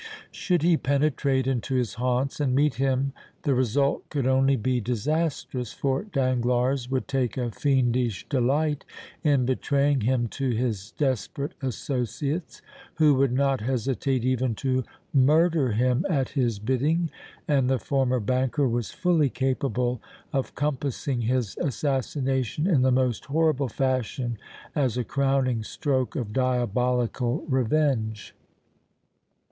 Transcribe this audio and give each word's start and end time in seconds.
Should 0.31 0.63
he 0.63 0.77
penetrate 0.77 1.45
into 1.45 1.75
his 1.75 1.93
haunts 1.93 2.39
and 2.39 2.55
meet 2.55 2.73
him 2.77 3.13
the 3.43 3.53
result 3.53 4.09
could 4.09 4.25
only 4.25 4.55
be 4.55 4.81
disastrous, 4.81 5.73
for 5.73 6.05
Danglars 6.05 6.89
would 6.89 7.07
take 7.07 7.37
a 7.37 7.51
fiendish 7.51 8.27
delight 8.27 8.83
in 9.23 9.45
betraying 9.45 10.01
him 10.01 10.27
to 10.29 10.49
his 10.49 10.89
desperate 10.93 11.51
associates, 11.61 12.63
who 12.95 13.13
would 13.13 13.31
not 13.31 13.61
hesitate 13.61 14.25
even 14.25 14.55
to 14.55 14.83
murder 15.13 15.73
him 15.73 16.03
at 16.09 16.29
his 16.29 16.57
bidding, 16.57 17.11
and 17.47 17.69
the 17.69 17.77
former 17.77 18.19
banker 18.19 18.67
was 18.67 18.89
fully 18.89 19.29
capable 19.29 20.01
of 20.33 20.55
compassing 20.55 21.21
his 21.21 21.55
assassination 21.59 22.65
in 22.65 22.81
the 22.81 22.91
most 22.91 23.25
horrible 23.25 23.69
fashion 23.69 24.39
as 24.73 24.97
a 24.97 25.03
crowning 25.03 25.61
stroke 25.61 26.15
of 26.15 26.33
diabolical 26.33 27.45
revenge. 27.47 28.33